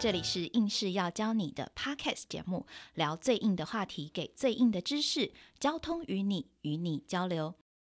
[0.00, 7.54] 这里是硬是要教你的 Podcast 节目，聊最硬的话题，给最硬的知识，交通与你与你交流。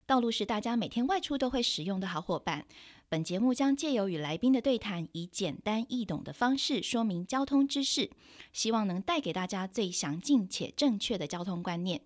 [0.06, 2.64] 道路是大家每天外出都会使用的好伙伴。
[3.10, 8.10] 本节目将借由与来宾的对谈，以简单易懂的方式说明交通知识，
[8.50, 12.00] 希望能带给大家最详尽且正确的交通观念。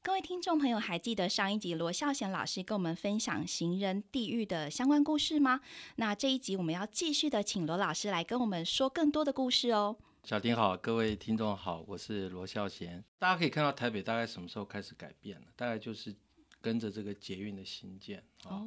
[0.00, 5.60] 各位听众朋友，还记得上一集罗孝贤老师跟我们分享行人地狱的相关故事吗？
[5.96, 9.96] 那这一集我们要继续的请罗老师来跟我们说更多的故事哦。
[10.24, 13.04] 小婷好，各位听众好，我是罗孝贤。
[13.18, 15.46] 大家可以看到台北大概什么时候开始改变了？
[15.56, 16.14] 大概就是
[16.60, 18.66] 跟着这个捷运的新建哦。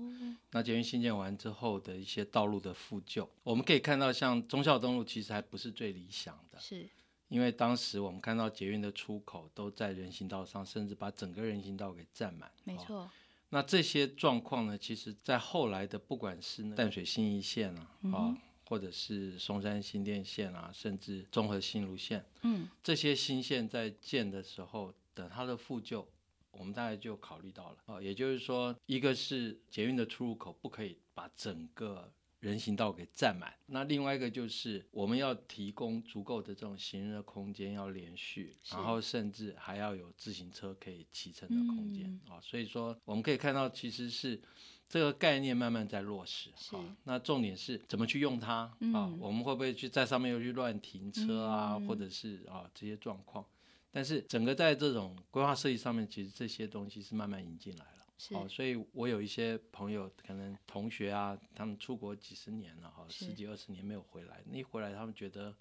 [0.52, 6.59] 那捷运新建完之后的一些道路的复旧，我们可以看到，像忠孝东路其实还不是最理想的。
[6.59, 6.89] 是。
[7.31, 12.52] 因为当时我们看到捷运的出口都在人行道上，甚至把整个人行道给占满。
[12.66, 13.09] 没错。
[13.52, 26.05] 那这些状况呢，其实在后来的不管是淡水新一线啊，啊，或者是松山新店线啊，甚至综合新路线，嗯，这些新线在建的时候，等它的复旧，
[26.52, 32.11] 我们大概就考虑到了啊，也就是说，一个是捷运的出入口不可以把整个。
[32.42, 42.42] 人行道给占满，那另外一个就是我们要提供足够的这种行人的空间，要连续，然后甚至还要有自行车可以骑乘的空间啊。
[42.42, 44.42] 所以说，我们可以看到，其实是
[44.89, 46.50] 这个概念慢慢在落实。
[46.75, 46.98] 啊。
[47.03, 49.08] 那重点是怎么去用它啊？
[49.20, 53.45] 我们会不会去在上面又去乱停车啊，或者是啊这些状况？
[53.92, 58.00] 但是整个在这种规划设计上面，其实这些东西是慢慢引进来了。
[58.31, 65.55] 哦，所以我有一些朋友，可能同学啊，他们出国几十年了，哈，十几二十年没有回来，那一回来，他们觉得，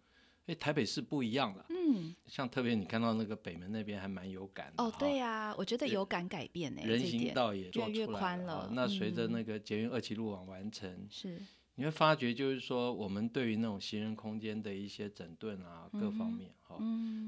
[0.47, 1.66] 哎，台北市不一样了。
[1.70, 4.84] 嗯，像特别你看到那个北门那边还蛮有感的。
[4.84, 8.70] 哦，对呀，我觉得有感改变呢，人行道也越越宽了。
[8.72, 11.41] 那随着那个捷运二期路网完成，是。
[11.80, 16.76] 你会发觉，就是说，我们对于那种行人空间的一些整顿啊，各方面哈，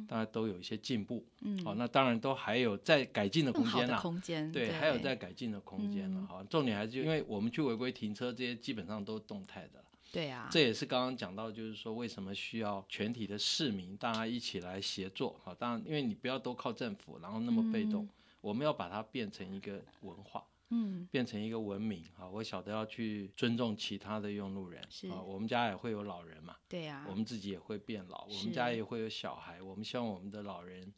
[0.07, 1.25] 大家都有一些进步。
[1.41, 3.99] 嗯，好，那当然都还有在改进的空间啦。
[3.99, 6.45] 空间对，还有在改进的空间了哈。
[6.51, 9.83] 重点还是因为我们去违规停车这些，基本上都动态的。
[10.13, 15.35] 对啊，这也是刚刚讲到，就是说为什么需要全体的市民大家一起来协作。
[15.43, 18.07] 好，当然，因为你不要都靠政府，然后那么被动，
[18.43, 20.45] 我们要把它变成一个文化。
[20.75, 22.27] 嗯，变成一个文明啊！
[22.27, 25.21] 我晓得要去尊重其他的用路人啊。
[25.21, 29.61] 我们家也会有老人嘛，对呀，我们自己也会变老，我们家也会有小孩。
[29.61, 30.91] 我们希望我们的老人、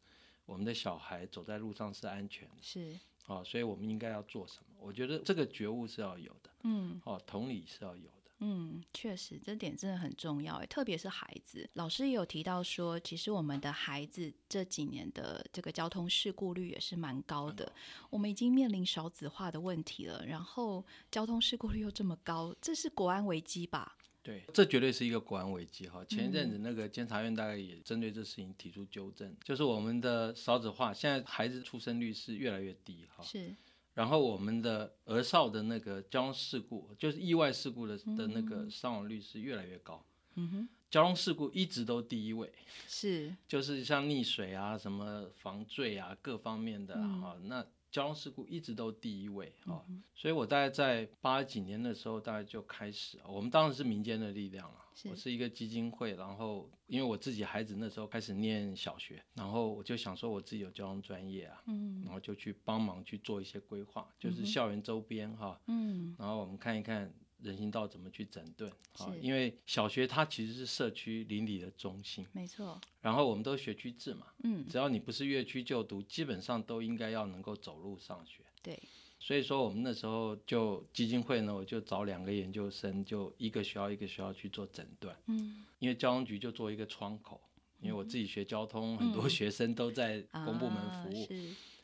[0.46, 2.96] 我们的小孩走在路上是安全的，是
[3.26, 4.76] 啊，所以我们应该要做什么？
[4.78, 8.13] 我觉得这个觉悟是要有的，嗯，哦，同理是要有。
[8.40, 11.68] 嗯，确实，这点真的很重要哎，特别是孩子。
[11.74, 17.72] 老师也有提到说，其实我们的孩子这几年的这个交通事故率也是蛮高的。
[18.10, 23.96] 我们已经面临少子化的问题了，然后交通事故率又这么高，这是国安危机吧？
[24.22, 26.04] 对，这绝对是一个国安危机哈。
[26.06, 33.22] 前一阵子那个监察院大概也针对这事情提出纠正，就是我们的少子化，现在孩子出生率是越来越低哈。
[33.22, 33.54] 是。
[33.94, 40.04] 然后我们的儿少的那个交通事故，就是意外事故的的那个伤亡率是越来越高。
[40.34, 42.52] 嗯哼，交通事故一直都第一位。
[42.86, 47.64] 是，就是像溺水啊、什么防坠啊各方面的哈，那。
[47.94, 49.78] 交通事故一直都第一位啊，
[50.16, 54.78] 所以我大概在八几年的时候，大概就开始，我们当时是民间的力量了。
[55.08, 67.14] 我是一个基金会，然后因为我自己孩子那时候开始念小学，然后我就想说我自己有交通专业啊，嗯，然后就去帮忙去做一些规划，就是校园周边哈，嗯，然后我们看一看。
[67.42, 68.70] 人行道怎么去整顿？
[68.98, 72.80] 啊，因为小学它其实是社区邻里的中心，没错。
[73.00, 78.42] 然后我们都学区制嘛，嗯，只要你不是越区就读，基本上都应该要能够走路上学。
[78.62, 78.78] 对，
[79.18, 85.14] 所以说我们那时候就基金会呢，我就找两个研究生，就一个学校一个学校去做诊断。
[85.26, 87.40] 嗯，因为交通局就做一个窗口，
[87.80, 91.28] 因为我自己学交通，很多学生都在公部门服务。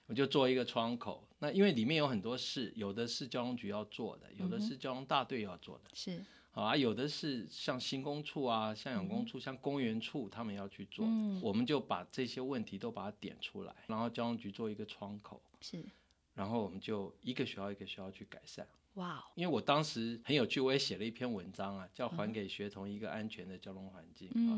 [0.07, 15.85] 我就做一个窗口，那因为里面有很多事，有的是交通局要做的，有的是交通大队要做的，是好啊，有的是像新工处啊、像养工处、像公园处他们要去做的，我们就把这些问题都把它点出来，然后交通局做一个窗口，是，
[16.35, 18.67] 然后我们就一个学校一个学校去改善。
[18.95, 24.53] 哇，因为我当时很有趣，我也写了一篇文章啊，叫“还给学童一个安全的交通环境”啊。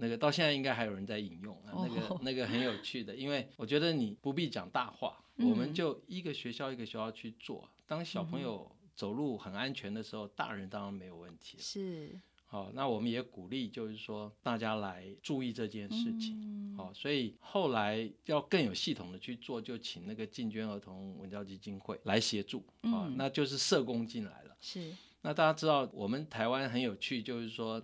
[0.00, 7.68] 那个到现在应该还有人在引用啊，那个那个很有趣的，因为我觉得你不必讲大话，我们就一个学校一个学校去做。
[7.84, 11.58] 当小朋友走路很安全的时候，大人当然没有问题。
[11.58, 12.16] 是，
[12.46, 16.74] 好，那我们也鼓励，就是说大家来注意这件事情。
[16.76, 22.64] 好，所以后来要更有系统的去做，就请那个进捐儿童文教基金会来协助。
[22.82, 24.56] 啊，那就是社工进来了。
[24.60, 27.82] 是，那大家知道我们台湾很有趣，就是说。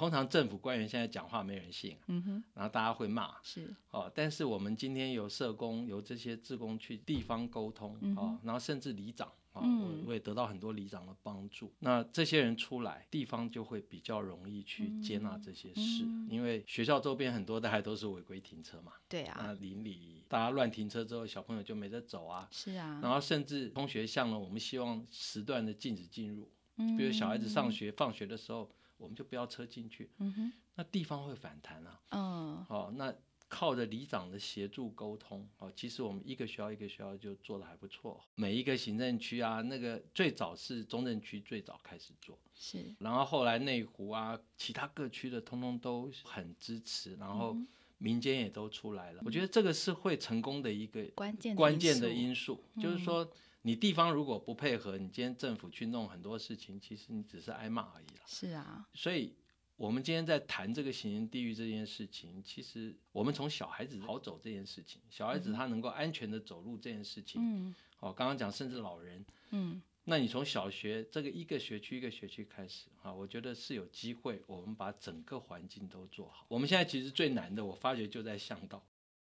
[0.00, 4.10] 通常政府官员现在讲话没人信，嗯哼，然后大家会骂，是哦。
[4.14, 9.30] 但是我们今天由社工、由这些志工去地方沟通，哦，然后甚至里长。
[9.52, 11.72] 啊，我我也得到很多里长的帮助。
[11.80, 18.92] 那这些人出来，地方就会比较容易去接纳这些事，因为学校周边很多的还都是违规停车嘛。
[19.08, 19.36] 对啊。
[19.38, 22.48] 那邻里大家乱停车之后，小朋友就没得走啊。
[22.52, 23.00] 是啊。
[23.02, 26.48] 然后甚至通学巷呢，我们希望时段的禁止进入。
[26.76, 26.96] 嗯。
[26.96, 28.70] 比如小孩子上学放学的时候，
[29.00, 30.10] 我们就不要车进去。
[30.18, 30.52] 嗯哼。
[30.76, 32.00] 那地方会反弹啊。
[32.10, 32.66] 嗯。
[32.68, 33.12] 哦，那。
[33.52, 38.24] 靠着里长的协助沟通哦，其实我们一个学校一个学校就做的还不错。
[38.36, 42.94] 每一个行政区啊，那个最早是中正区最早开始做，是。
[43.00, 47.56] 然后后来内湖啊，其他各区的通通都很支持，然后
[47.98, 49.22] 民间也都出来了。
[49.26, 53.28] 我觉得这个是会成功的一个关键关键的因素，就是说
[53.62, 58.22] 你地方如果不配合，你今天政府去弄很多事情，其实你只是挨骂而已了。
[58.26, 59.34] 是啊，所以。
[59.76, 76.44] 我们今天在谈这个行人地狱这件事情，其实我们从小孩子好走这件事情，小孩子他能够安全的走路这件事情，嗯，哦，刚刚讲甚至老人，嗯，那你从小学这个一个学区一个学区开始啊，我觉得是有机会，我们把整个环境都做好。
[76.48, 78.84] 我们现在其实最难的，我发觉就在巷道，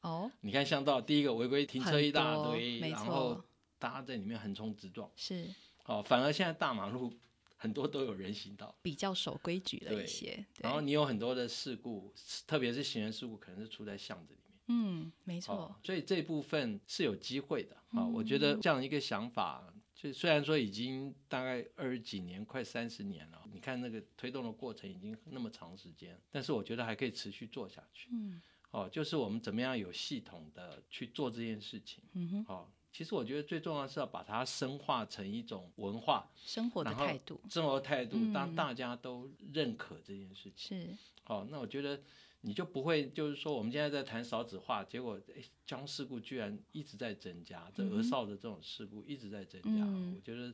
[0.01, 3.44] 哦，你看巷道第一个违规停车一大堆，然后
[3.85, 5.47] 大家在里面横冲直撞，是，
[5.85, 7.13] 哦，反而现在大马路。
[7.57, 10.45] 很多都有人行道，比较守规矩了一些。
[10.59, 12.13] 然后你有很多的事故，
[12.45, 14.59] 特别是行人事故，可能是出在巷子里面。
[14.67, 15.73] 嗯，没错。
[15.83, 18.05] 所以这部分是有机会的啊！
[18.05, 28.09] 我觉得这样一个想法，就虽然说已经大概二十几年，快三十年了，你看那个推动的过程已经那么长时间，但是我觉得还可以持续做下去。
[28.11, 28.41] 嗯，
[28.71, 32.03] 哦，就是我们怎么样有系统的去做这件事情。
[32.13, 32.69] 嗯哼，哦。
[32.95, 40.97] 其实我觉得最重要是要把它深化成一种文化生活的态度，生活态度，当大家都认可这件事情，是。
[41.25, 42.00] 好，那我觉得
[42.39, 45.19] 你就不会就是说我们现在在谈少子化，结果
[45.68, 50.53] 交通事故居然一直在增加，这额少的这种事故一直在增加，我觉得。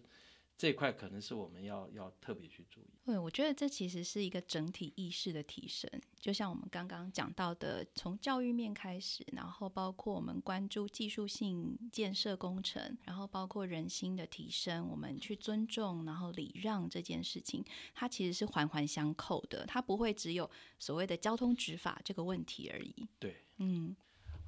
[0.61, 2.85] 这块可能是我们要要特别去注意。
[3.03, 17.65] 对，我觉得这其实是一个整体意识的提升，就像我们刚刚讲到的，从教育面开始，然后包括我们关注技术性建设工程，然后包括人心的提升，我们去尊重，然后礼让这件事情，
[17.95, 20.47] 它其实是环环相扣的，它不会只有
[20.77, 23.07] 所谓的交通执法这个问题而已。
[23.17, 23.95] 对，嗯。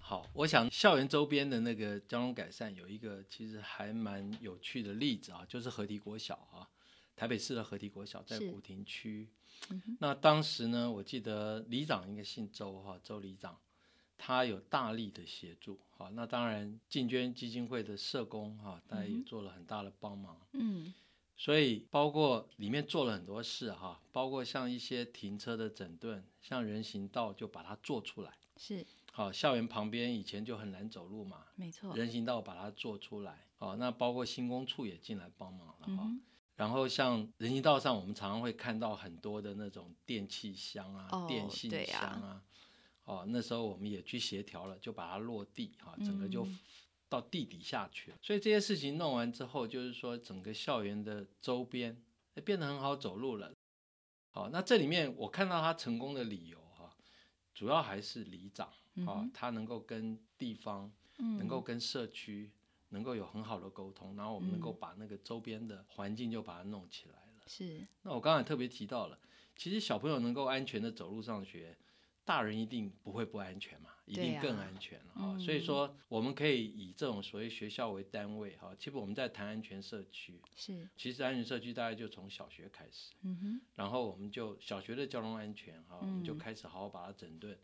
[0.06, 6.68] 好，我想校园周边的那个交通改善有一个其实还蛮有趣的例子啊，就是河堤国小啊，
[7.16, 9.30] 台北市的河堤国小在古亭区。
[10.02, 13.58] 那当时呢，我记得里长应该姓周哈，周里长，
[14.18, 15.80] 他有大力的协助。
[15.92, 20.38] 好，那当然进捐基金会的社工哈，大家也做了很大的帮忙。
[20.52, 20.94] 嗯，
[21.38, 28.34] 所以包括里面做了很多事哈，包括像一些停车的整顿，像人行道就把它做出来。
[28.58, 28.86] 是。
[29.16, 33.46] 好，校园旁边以前就很难走路嘛，没错，人行道把它做出来。
[33.60, 36.12] 哦，那包括新工处也进来帮忙了哈。
[36.56, 42.42] 然后像人行道上，我们常常会看到很多的那种电器箱啊、电信箱啊。
[43.04, 46.48] 哦，那时候我们也去协调了，就把它落地哈，整个就
[47.08, 48.18] 到地底下去了。
[48.20, 52.02] 所以这些事情弄完之后，就是说整个校园的周边
[52.44, 53.54] 变得很好走路了。
[54.32, 56.63] 好，那这里面我看到他成功的理由哈，
[57.54, 58.68] 主要还是里长。
[59.08, 62.52] 啊，他能够跟地方，能够跟社区，
[62.90, 67.44] 能够有很好的沟通，然后我们能够把那个周边的环境就把它弄起来了。
[67.48, 67.88] 是。
[68.04, 69.18] 那我刚才特别提到了，
[69.56, 71.76] 其实小朋友能够安全的走路上学，
[72.26, 75.40] 大人一定不会不安全嘛，一定更安全哈啊。
[75.40, 80.42] 所以说，我们可以以这种所谓学校为单位哈，其实我们在谈安全社区。
[80.56, 80.88] 是。
[80.96, 87.58] 其实安全社区大概就从小学开始，嗯哼，然后我们就小学的交通安全哈，我们就开始好好把它整顿。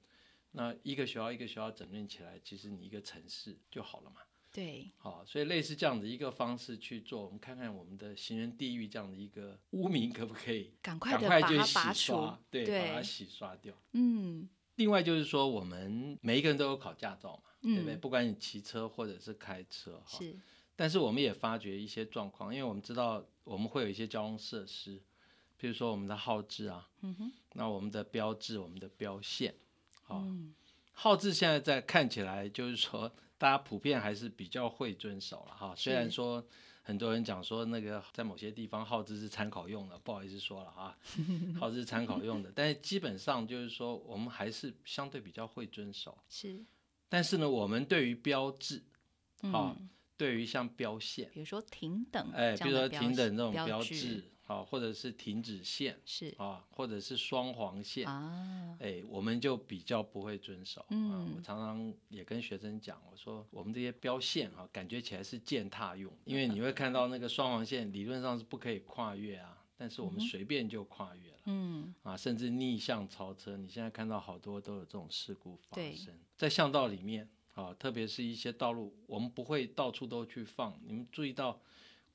[0.52, 4.22] 那一个学校一个学校整顿起来，其实你一个城市就好了嘛。
[4.52, 4.90] 对。
[4.98, 13.74] 好，所以类似这样的一个方式去做，我们看看我们的行人地狱这样的一个污名可不可以 赶快赶快就洗刷，对，把它洗刷掉。
[13.94, 14.48] 嗯。
[14.76, 17.98] 另外就是说，我们每一个人都有考驾照嘛，对不对？
[17.98, 20.34] 不管你骑车或者是开车，是。
[20.74, 25.02] 但是我们也发觉一些状况，因为我们知道我们会有一些交通设施，
[25.58, 29.54] 比如说我们的号志啊，嗯哼，那我们的标志、我们的标线。
[30.08, 30.54] 嗯，
[30.94, 35.74] 号志现在在看起来就是说，大家普遍还是比较会遵守了哈。
[35.76, 36.46] 虽然说
[36.84, 40.96] 很多人讲说那个在某些地方耗资是参考用的，不好意思说了哈，
[41.60, 46.16] 耗资是参考用的，但是基本上就是说我们还是相对比较会遵守。
[46.28, 46.64] 是，
[47.08, 48.84] 但是呢，我们对于标志，
[49.54, 49.76] 啊，
[50.18, 54.24] 对于像标线，比如说停等，哎，比如说停等这种标志。
[54.50, 60.84] 好，或者是停止线是啊，或者是双黄线啊，哎，我们就比较不会遵守。
[60.90, 71.38] 嗯啊，我常常也跟学生讲，我说我们这些标线啊，感觉起来是践踏用，因为你会看到那个双黄线理论上是不可以跨越啊，但是我们随便就跨越了。
[71.46, 80.76] 嗯，啊，甚至逆向超车，你现在看到好多都有这种事故发生在巷道里面啊，特别是一些道路，我们不会到处都去放。
[80.88, 81.62] 你们注意到，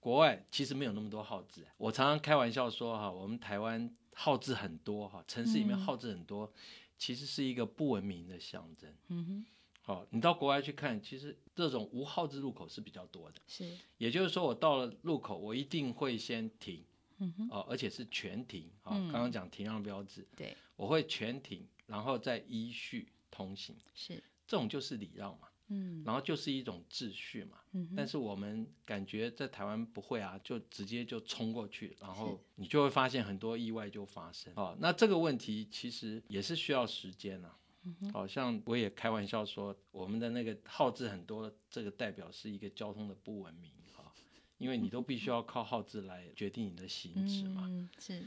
[0.05, 1.67] 国外其实没有那么多号志。
[1.79, 5.81] 我常常开玩笑说哈，我们台湾号志很多哈，城市里面嗯。
[5.81, 6.53] 号志很多，
[6.99, 8.95] 其实是一个不文明的象征。
[9.09, 9.47] 嗯哼，
[9.81, 13.41] 好，你到国外去看，其实这种无号志路口是比较多的。
[13.47, 16.85] 是，也就是说，我到了路口，我一定会先停，
[17.17, 18.93] 嗯哼，哦，而且是全停啊。
[18.95, 19.11] 嗯。
[19.11, 27.59] 刚刚讲停让标志，对，我会全停，然后再依序通行，是，这种就是礼让嘛，嗯然后就是一种秩序嘛。
[27.73, 34.53] 嗯哼，但是我们感觉在台湾不会啊，就直接就冲过去，然后你就会发现很多意外就发生。
[34.57, 37.59] 哦，那这个问题其实也是需要时间啊。
[37.87, 44.11] 嗯好、像我也开玩笑说，我们的那个号志很多，这个代表是一个交通的不文明啊、
[44.57, 47.67] 因为你都必须要靠号志来决定你的行止嘛。
[47.69, 48.25] 嗯，是，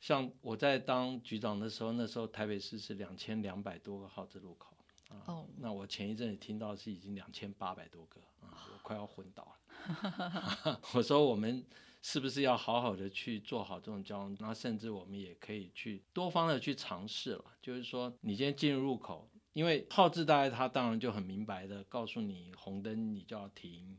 [0.00, 4.74] 像我在当局长的时候，那时候台北市是两千两百多个号志路口
[5.08, 5.22] 啊。
[5.26, 10.80] 哦那我前一阵子听到是已经两千八百多个啊，我快要昏倒了。
[10.94, 11.64] 我说我们
[12.00, 14.36] 是不是要好好的去做好这种交通？
[14.40, 17.44] 那甚至我们也可以去多方的去尝试了。
[17.60, 23.98] 就是说，你今天进入入口，因为号志大概它当然就很明白的告诉你，红灯你就要停。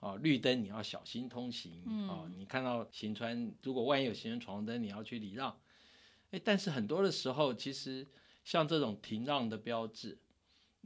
[0.00, 2.30] 啊，绿灯你要小心通行嗯啊！
[2.36, 5.58] 你看到行船，如果万一有行人闯红灯，你要去礼让。
[6.30, 8.06] 哎，但是很多的时候，其实
[8.44, 10.18] 像这种停让的标志，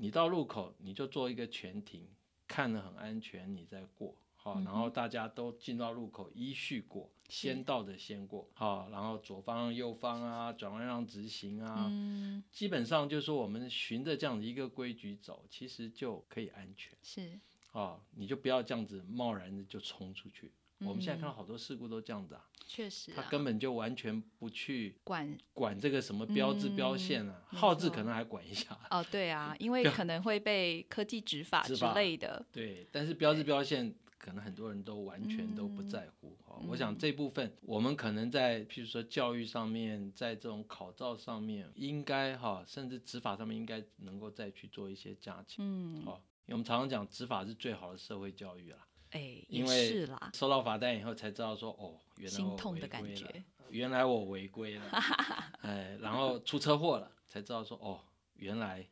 [0.00, 2.09] 你到路口你就做一个全停，
[2.47, 4.14] 看得很安全，你再过。
[4.37, 8.49] 好，然后大家都进到路口依序过，是先到的先过。
[8.55, 16.97] 好，然后左方、右方啊，转弯让直行啊，嗯，基本上就是说我们循着这样的一个规矩走，其实就可以安全。
[17.02, 17.40] 是，
[17.73, 20.52] 啊，你就不要这样子贸然的就冲出去。
[20.80, 36.37] 我们现在看到好多事故都这样子啊，确实啊，他根本就完全不去管管这个什么标志标线啊，嗯号志可能还管一下，哦，对啊， 因为可能会被科技执法之类的，对，但是标志标线可能很多人都完全都不在乎。
[36.44, 45.56] 哦，我想这部分我们可能在譬如说教育上面，在这种考照上面，应该哈，甚至执法上面应该能够再去做一些加强。
[45.58, 48.78] 嗯，哦，因为我们常常讲执法是最好的社会教育啦。
[49.10, 54.84] 哎，也因为收到罚单以后才知道说，哦，原来我心痛的感觉，原来我违规了，
[55.62, 58.00] 哎，然后出车祸了，才知道说，哦，
[58.34, 58.86] 原来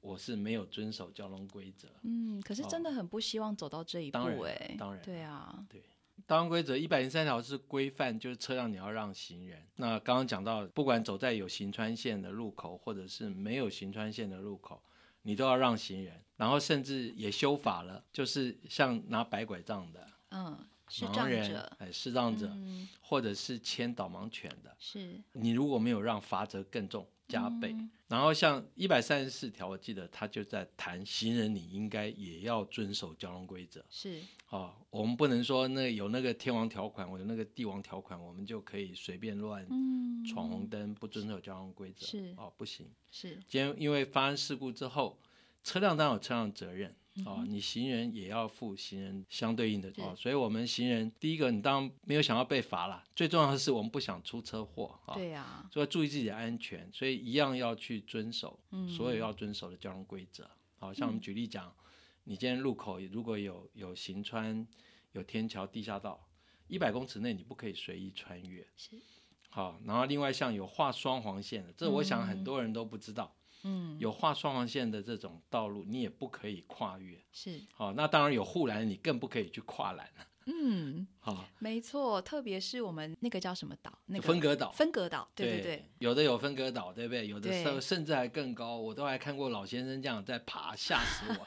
[0.00, 1.88] 我是没有遵守交通规则。
[2.02, 5.82] 嗯，可是真的很不希望走到这一步当然哎，当然对啊，对
[6.26, 9.62] 交通规则一百零三条是规范，就是车辆你要让行人。
[9.76, 14.82] 那刚刚讲到，不管走在有行穿线的路口，或者是没有行穿线的路口，
[15.26, 16.22] 你都要让行人。
[16.36, 20.56] 然后甚至也修法了，就是像拿白拐杖的嗯，
[20.88, 27.72] 视盲人障者，，哎，视障者，嗯，或者是牵导盲犬的，是你如果没有让，罚则更重，加倍。
[27.72, 33.84] 嗯然后像一百三十四条，我记得他就在谈行人，你应该也要遵守交通规则。
[33.90, 42.06] 是，哦，我们不能说那有那个天王条款，我有那个帝王条款，我们就可以随便乱嗯，闯红灯，不遵守交通规则。
[42.06, 42.88] 是哦，不行。
[43.10, 45.18] 是，今天因为发生事故之后，
[45.64, 46.94] 车辆当然有车辆责任。
[47.16, 60.48] 嗯哦，你行人也要负行人相对应的哦，所以我们行人第一个，你当然没有想要被罚啦，最重要的是我们不想出车祸啊，对啊，所以注意自己的安全，所以一样要去遵守嗯所有要遵守的交通规则。
[60.78, 61.74] 好像我们举例讲，
[62.24, 64.66] 你今天路口如果有有行穿、
[65.12, 66.28] 有天桥、地下道，
[66.68, 68.66] 一百公尺内你不可以随意穿越。
[68.76, 68.90] 是，
[69.48, 73.34] 好，然后另外像有画双黄线的，这我想很多人都不知道。
[73.34, 73.45] 嗯，
[73.98, 77.18] 有画双黄线的这种道路，你也不可以跨越。
[77.32, 80.26] 是，好，那当然有护栏，你更不可以去跨栏了。
[80.46, 87.26] 嗯，好，没错，特别是我们那个叫什么岛，那个分隔岛，分隔岛，对对对，有的有分隔岛，对不对？
[87.26, 91.46] 有的对甚甚至还更高，我都还看过老先生这样在爬，吓死我。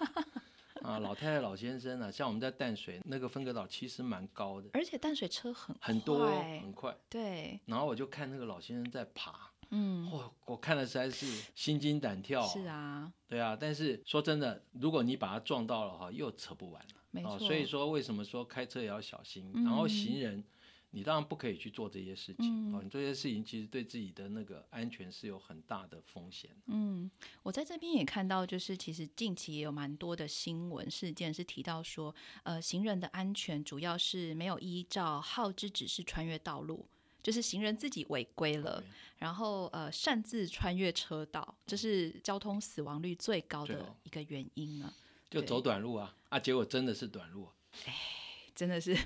[0.87, 6.25] 啊，老太太、老先生啊，像我们在淡水那个分隔岛，其实蛮高的，而且淡水车很很多
[6.61, 6.95] 很快。
[7.09, 12.45] 对，然后我就看那个老先生在爬，嗯，哇，我看了实在是心惊胆跳。
[12.47, 13.57] 是，啊，对啊。
[13.59, 16.89] 但是说真的，如果你把它撞到了哈，又扯不完了。
[17.11, 20.43] 没错，哦，所以说为什么说开车也要小心，嗯然后行人
[20.91, 22.81] 你当然不可以去做这些事情哦。
[22.83, 26.49] 你做这些事情，其实对自己的那个安全是有很大的风险。
[26.65, 27.09] 嗯，
[27.43, 36.87] 我在这边也看到，就是其实近期也有蛮多的新闻事件是提到说，呃，行人的安全主要是没有依照号之指示穿越道路，
[37.21, 38.83] 就是行人自己违规了，
[39.17, 44.93] 然后呃擅自穿越车道，这是交通死亡率最高的一个原因了。
[45.29, 47.49] 就走短路啊啊，结果真的是短路，
[47.85, 47.93] 哎，
[48.55, 48.97] 真的是。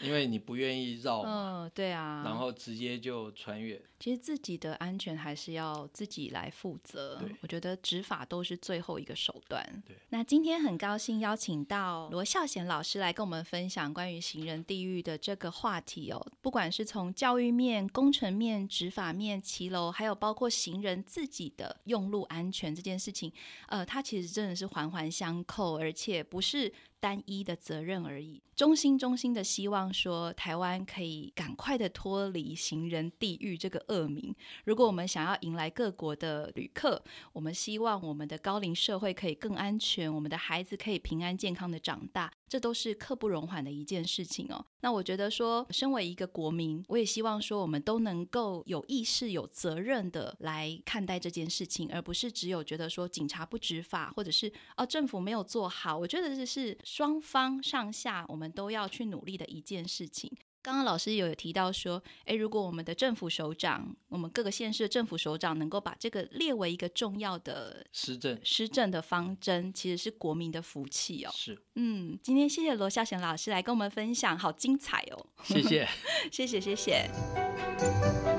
[0.00, 3.80] 因为你不愿意绕，嗯，对啊，然后直接就穿越。
[3.98, 7.20] 其实自己的安全还是要自己来负责。
[7.40, 9.60] 我觉得执法都是最后一个手段。
[9.84, 16.24] 对，那今天很高兴邀请到罗孝贤老师来跟我们分享关于行人地狱的这个话题哦。
[16.40, 23.32] 不管是从教育面、工程面、执法面、骑楼，还有包括行人自己的用路安全这件事情，
[23.66, 26.72] 呃，它其实真的是环环相扣，而且不是。
[27.00, 34.34] 单一的责任而已，衷心衷心的希望说，台湾可以赶快的脱离行人地狱这个恶名。
[34.64, 37.02] 如果我们想要迎来各国的旅客，
[37.32, 42.32] 我们希望我们的高龄社会可以更安全，我们的孩子可以平安健康的长大。
[42.48, 44.64] 这都是刻不容缓的一件事情哦。
[44.80, 55.96] 那我觉得说，身为一个国民，我也希望说，我们都能够有意识、有责任的来看待这件事情，而不是只有觉得说警察不执法，或者是哦政府没有做好。
[55.96, 60.30] 我觉得这是双方上下我们都要去努力的一件事情。
[60.60, 71.30] 刚刚老师有提到说，诶，如果我们的政府首长，我们各个县市的政府首长能够把这个列为一个重要的施政施政的方针，其实是国民的福气哦。
[71.34, 75.26] 是，嗯，今天谢谢罗孝贤老师来跟我们分享，好精彩哦。
[75.44, 75.88] 谢谢，
[76.30, 78.37] 谢谢，谢谢。